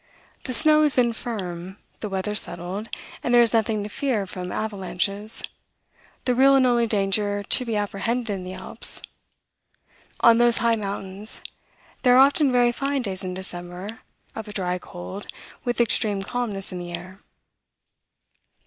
The 0.45 0.53
snow 0.53 0.81
is 0.81 0.95
then 0.95 1.13
firm, 1.13 1.77
the 1.99 2.09
weather 2.09 2.33
settled, 2.33 2.89
and 3.21 3.35
there 3.35 3.41
is 3.43 3.53
nothing 3.53 3.83
to 3.83 3.89
fear 3.89 4.25
from 4.25 4.51
avalanches, 4.51 5.43
the 6.25 6.33
real 6.33 6.55
and 6.55 6.65
only 6.65 6.87
danger 6.87 7.43
to 7.43 7.65
be 7.65 7.75
apprehended 7.75 8.31
in 8.31 8.43
the 8.43 8.55
Alps. 8.55 9.03
On 10.21 10.39
those 10.39 10.57
high 10.57 10.75
mountains, 10.75 11.41
there 12.01 12.15
are 12.15 12.25
often 12.25 12.51
very 12.51 12.71
fine 12.71 13.03
days 13.03 13.23
in 13.23 13.35
December, 13.35 13.99
of 14.35 14.47
a 14.47 14.51
dry 14.53 14.79
cold, 14.79 15.27
with 15.65 15.79
extreme 15.79 16.23
calmness 16.23 16.71
in 16.71 16.79
the 16.79 16.93
air." 16.97 17.19